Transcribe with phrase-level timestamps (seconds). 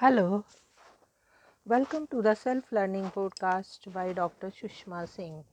[0.00, 0.44] Hello,
[1.64, 4.50] welcome to the Self Learning Podcast by Dr.
[4.50, 5.44] Sushma Singh.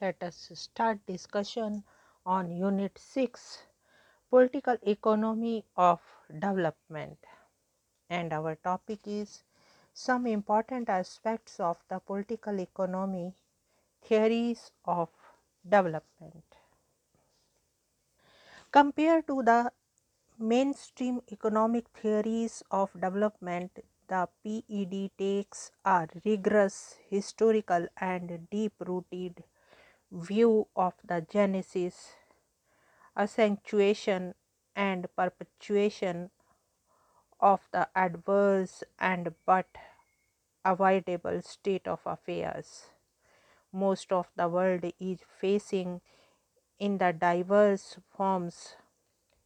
[0.00, 1.82] Let us start discussion
[2.26, 3.62] on Unit 6
[4.30, 6.00] Political Economy of
[6.32, 7.18] Development.
[8.10, 9.42] And our topic is
[9.94, 13.34] some important aspects of the political economy
[14.02, 15.08] theories of
[15.68, 16.44] development.
[18.70, 19.72] Compared to the
[20.38, 23.78] mainstream economic theories of development,
[24.08, 29.42] the PED takes a rigorous, historical, and deep rooted
[30.12, 32.12] view of the genesis,
[33.16, 34.34] accentuation,
[34.74, 36.30] and perpetuation
[37.40, 39.66] of the adverse and but
[40.64, 42.90] avoidable state of affairs.
[43.72, 46.00] Most of the world is facing
[46.78, 48.76] in the diverse forms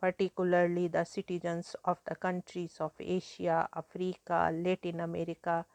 [0.00, 5.66] particularly the citizens of the countries of Asia, Africa, Latin America,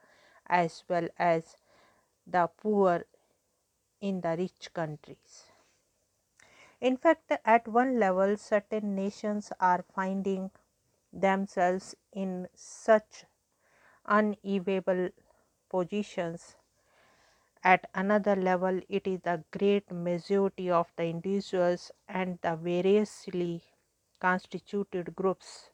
[0.47, 1.55] as well as
[2.27, 3.03] the poor
[4.01, 5.45] in the rich countries.
[6.81, 10.51] In fact, at one level, certain nations are finding
[11.13, 13.25] themselves in such
[14.05, 15.09] unenviable
[15.69, 16.55] positions.
[17.63, 23.63] At another level, it is the great majority of the individuals and the variously
[24.19, 25.71] constituted groups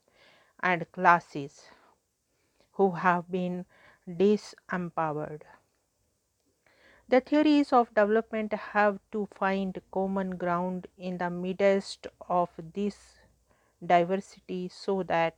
[0.62, 1.70] and classes
[2.74, 3.66] who have been
[4.06, 5.44] disempowered.
[7.08, 13.20] The theories of development have to find common ground in the midst of this
[13.86, 15.36] diversity so that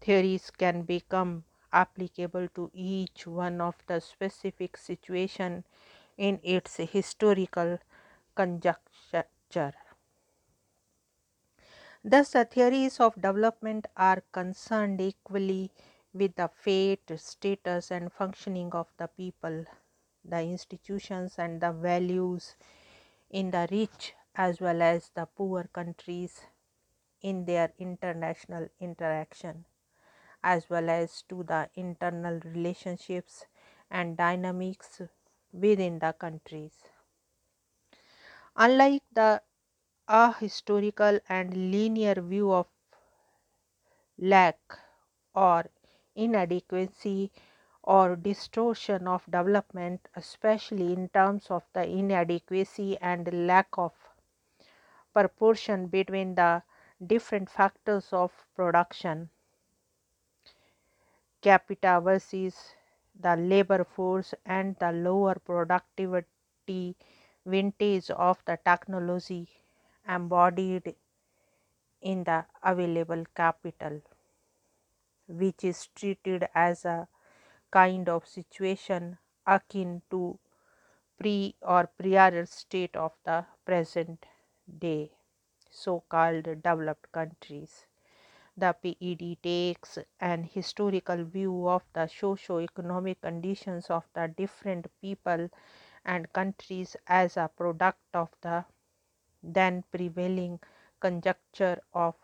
[0.00, 5.64] theories can become applicable to each one of the specific situation
[6.16, 7.78] in its historical
[8.34, 9.74] conjuncture.
[12.06, 15.72] Thus, the theories of development are concerned equally
[16.14, 19.66] with the fate, status, and functioning of the people,
[20.24, 22.56] the institutions, and the values
[23.30, 26.46] in the rich as well as the poor countries
[27.22, 29.66] in their international interaction,
[30.42, 33.46] as well as to the internal relationships
[33.90, 35.02] and dynamics
[35.52, 36.84] within the countries.
[38.56, 39.42] Unlike the
[40.08, 42.66] a historical and linear view of
[44.18, 44.78] lack
[45.34, 45.70] or
[46.14, 47.32] inadequacy
[47.82, 53.94] or distortion of development, especially in terms of the inadequacy and lack of
[55.12, 56.62] proportion between the
[57.04, 59.30] different factors of production.
[61.40, 62.74] Capita versus
[63.18, 66.94] the labor force and the lower productivity
[67.46, 69.48] vintage of the technology
[70.08, 70.96] embodied
[72.00, 74.00] in the available capital,
[75.28, 77.06] which is treated as a
[77.70, 80.38] kind of situation akin to
[81.18, 84.26] pre or prior state of the present
[84.86, 85.12] day
[85.70, 87.86] so called developed countries.
[88.56, 95.50] The PED takes an historical view of the socio economic conditions of the different people
[96.04, 98.64] and countries as a product of the
[99.54, 100.60] then prevailing
[101.00, 102.16] conjuncture of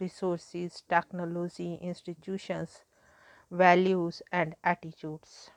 [0.00, 2.84] resources, technology, institutions,
[3.50, 5.50] values, and attitudes.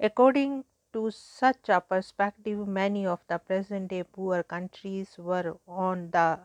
[0.00, 6.40] According to such a perspective, many of the present day poor countries were on the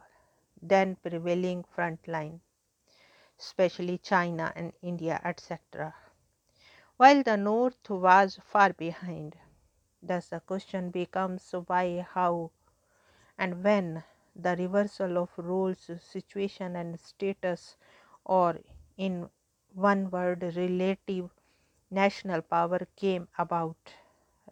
[0.62, 2.42] then prevailing front line,
[3.40, 5.96] especially China and India, etc.,
[6.98, 9.38] while the North was far behind.
[10.06, 12.52] Thus, the question becomes why, how,
[13.38, 14.04] and when
[14.36, 17.78] the reversal of roles, situation, and status,
[18.26, 18.60] or
[18.98, 19.30] in
[19.74, 21.32] one word, relative
[21.92, 23.96] national power came about,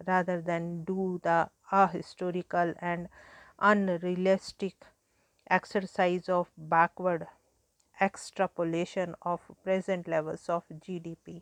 [0.08, 3.10] rather than do the ahistorical and
[3.60, 4.76] unrealistic
[5.50, 7.28] exercise of backward
[8.02, 11.42] extrapolation of present levels of GDP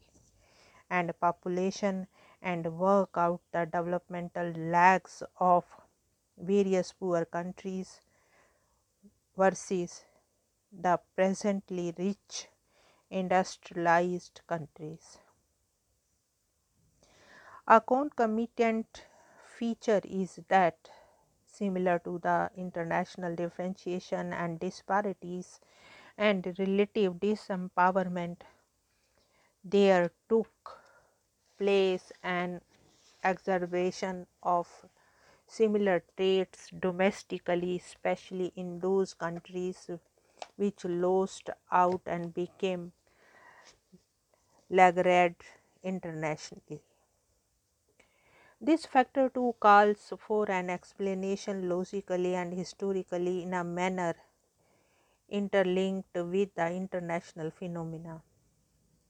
[0.89, 2.07] and population
[2.41, 5.65] and work out the developmental lags of
[6.37, 8.01] various poor countries
[9.35, 10.05] versus
[10.71, 12.47] the presently rich
[13.09, 15.19] industrialized countries.
[17.65, 19.07] A concomitant
[19.43, 20.91] feature is that
[21.43, 25.59] similar to the international differentiation and disparities
[26.17, 28.41] and relative disempowerment
[29.63, 30.80] there took
[31.61, 32.61] place an
[33.23, 34.67] exacerbation of
[35.47, 39.89] similar traits domestically, especially in those countries
[40.57, 42.93] which lost out and became
[44.71, 45.35] laggard
[45.83, 46.81] internationally.
[48.61, 54.15] This factor too calls for an explanation logically and historically in a manner
[55.29, 58.21] interlinked with the international phenomena.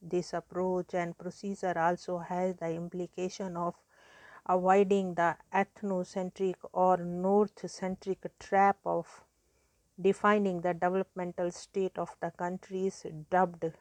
[0.02, 3.76] This approach and procedure also has the implication of
[4.46, 9.24] avoiding the ethnocentric or north centric trap of
[10.00, 13.72] defining the developmental state of the countries dubbed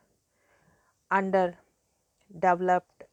[1.11, 3.05] underdeveloped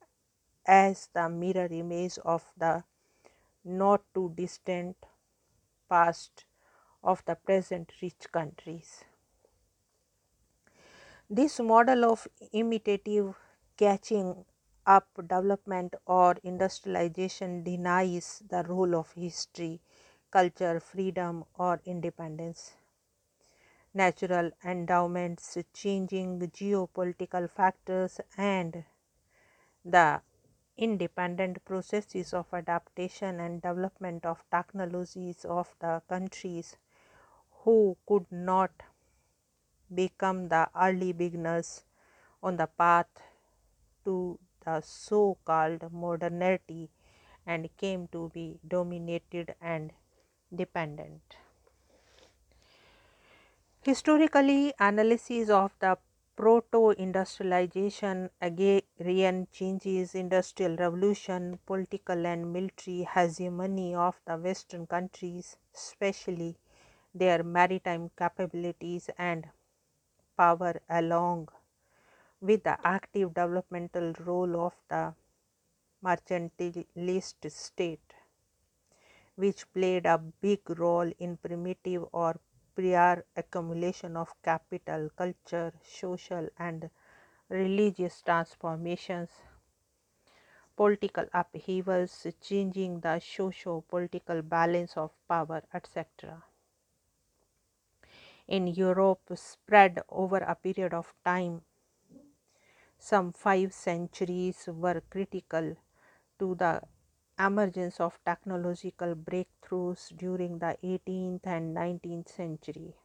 [0.65, 2.83] as the mirror image of the
[3.63, 4.97] not too distant
[5.89, 6.45] past
[7.03, 9.05] of the present rich countries.
[11.29, 13.33] This model of imitative
[13.77, 14.43] catching
[14.85, 19.79] up development or industrialization denies the role of history,
[20.31, 22.73] culture, freedom, or independence.
[23.93, 28.85] Natural endowments, changing geopolitical factors, and
[29.83, 30.21] the
[30.77, 36.77] independent processes of adaptation and development of technologies of the countries
[37.63, 38.71] who could not
[39.93, 41.83] become the early beginners
[42.43, 43.07] on the path
[44.03, 46.89] to the so called modernity
[47.45, 49.93] and came to be dominated and
[50.55, 51.37] dependent.
[53.81, 55.97] Historically, analysis of the
[56.35, 66.59] proto-industrialization, agrarian changes, industrial revolution, political and military hegemony of the western countries, especially
[67.15, 69.49] their maritime capabilities and
[70.37, 71.49] power along
[72.39, 75.13] with the active developmental role of the
[76.03, 78.13] mercantilist state,
[79.35, 82.39] which played a big role in primitive or
[82.75, 86.89] prior accumulation of capital, culture, social and
[87.49, 89.29] religious transformations,
[90.75, 96.43] political upheavals, changing the socio political balance of power, etc.
[98.47, 101.63] In Europe, spread over a period of time.
[102.99, 105.77] Some five centuries were critical
[106.37, 106.83] to the
[107.39, 112.95] emergence of technological breakthroughs during the 18th and 19th century,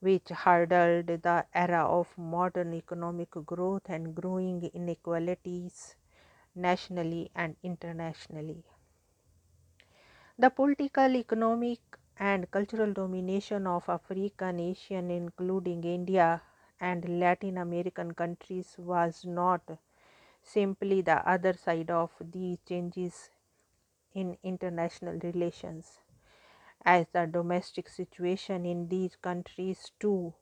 [0.00, 5.94] which hurdled the era of modern economic growth and growing inequalities
[6.54, 8.64] nationally and internationally.
[10.38, 16.42] The political, economic, and cultural domination of African, Asian, including India,
[16.80, 19.62] and Latin American countries was not
[20.42, 23.30] simply the other side of these changes
[24.14, 25.98] in international relations,
[26.84, 30.34] as the domestic situation in these countries too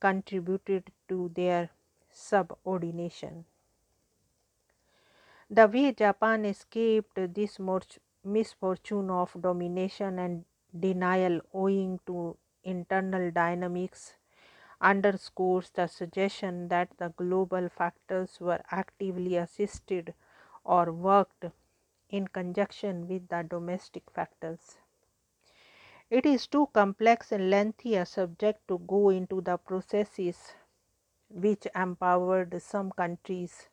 [0.00, 1.70] contributed to their
[2.10, 3.44] subordination.
[5.50, 7.58] The way Japan escaped this
[8.22, 14.16] misfortune of domination and denial owing to internal dynamics
[14.80, 20.14] underscores the suggestion that the global factors were actively assisted
[20.64, 21.46] or worked
[22.10, 24.78] in conjunction with the domestic factors.
[26.10, 30.52] It is too complex and lengthy a subject to go into the processes
[31.30, 33.68] which empowered some countries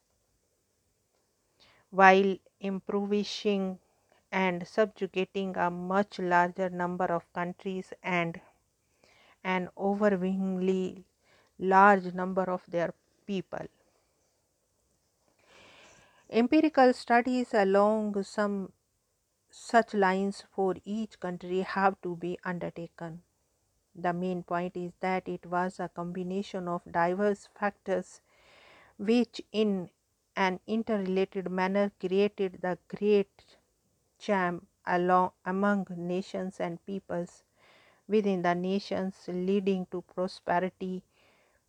[1.89, 3.79] while impoverishing
[4.43, 8.41] and subjugating a much larger number of countries and
[9.43, 11.05] an overwhelmingly
[11.59, 12.93] large number of their
[13.25, 13.67] people.
[16.29, 18.73] Empirical studies along some
[19.49, 23.21] such lines for each country have to be undertaken.
[23.95, 28.21] The main point is that it was a combination of diverse factors
[28.97, 29.89] which, in
[30.35, 33.44] an interrelated manner, created the great
[34.25, 37.43] jam along among nations and peoples
[38.07, 41.05] within the nations, leading to prosperity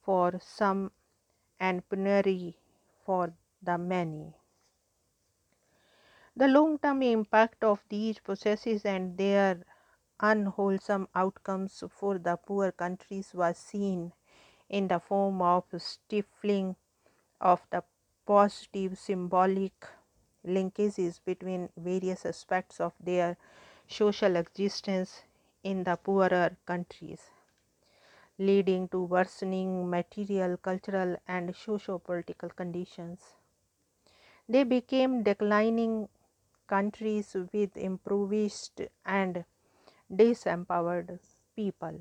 [0.01, 0.93] for some
[1.61, 2.59] and penury
[3.05, 4.35] for the many.
[6.37, 9.65] The long term impact of these processes and their
[10.21, 14.13] unwholesome outcomes for the poor countries was seen
[14.69, 16.77] in the form of stifling
[17.41, 17.85] of the
[18.27, 19.87] positive symbolic
[20.47, 23.37] linkages between various aspects of their
[23.89, 25.25] social existence
[25.63, 27.31] in the poorer countries,
[28.39, 33.35] leading to worsening material, cultural, and socio political conditions.
[34.49, 36.09] They became declining
[36.67, 39.45] countries with impoverished and
[40.11, 41.21] disempowered
[41.55, 42.01] people.